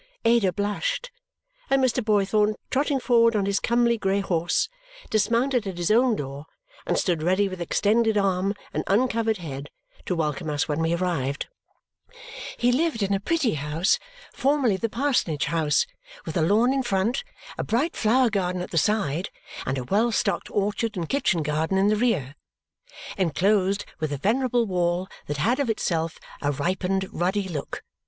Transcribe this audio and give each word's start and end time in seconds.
Ada 0.25 0.51
blushed, 0.51 1.11
and 1.69 1.79
Mr. 1.83 2.03
Boythorn, 2.03 2.55
trotting 2.71 2.99
forward 2.99 3.35
on 3.35 3.45
his 3.45 3.59
comely 3.59 3.99
grey 3.99 4.19
horse, 4.19 4.67
dismounted 5.11 5.67
at 5.67 5.77
his 5.77 5.91
own 5.91 6.15
door 6.15 6.47
and 6.87 6.97
stood 6.97 7.21
ready 7.21 7.47
with 7.47 7.61
extended 7.61 8.17
arm 8.17 8.55
and 8.73 8.83
uncovered 8.87 9.37
head 9.37 9.69
to 10.07 10.15
welcome 10.15 10.49
us 10.49 10.67
when 10.67 10.79
we 10.81 10.95
arrived. 10.95 11.49
He 12.57 12.71
lived 12.71 13.03
in 13.03 13.13
a 13.13 13.19
pretty 13.19 13.53
house, 13.53 13.99
formerly 14.33 14.75
the 14.75 14.89
parsonage 14.89 15.45
house, 15.45 15.85
with 16.25 16.35
a 16.35 16.41
lawn 16.41 16.73
in 16.73 16.81
front, 16.81 17.23
a 17.55 17.63
bright 17.63 17.95
flower 17.95 18.31
garden 18.31 18.63
at 18.63 18.71
the 18.71 18.79
side, 18.79 19.29
and 19.67 19.77
a 19.77 19.83
well 19.83 20.11
stocked 20.11 20.49
orchard 20.49 20.97
and 20.97 21.07
kitchen 21.07 21.43
garden 21.43 21.77
in 21.77 21.89
the 21.89 21.95
rear, 21.95 22.33
enclosed 23.19 23.85
with 23.99 24.11
a 24.11 24.17
venerable 24.17 24.65
wall 24.65 25.07
that 25.27 25.37
had 25.37 25.59
of 25.59 25.69
itself 25.69 26.17
a 26.41 26.51
ripened 26.51 27.07
ruddy 27.11 27.47
look. 27.47 27.83